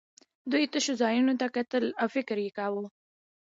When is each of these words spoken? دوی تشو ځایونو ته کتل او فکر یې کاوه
دوی 0.51 0.63
تشو 0.73 0.93
ځایونو 1.01 1.33
ته 1.39 1.47
کتل 1.55 1.85
او 2.01 2.07
فکر 2.15 2.37
یې 2.45 2.51
کاوه 2.57 2.83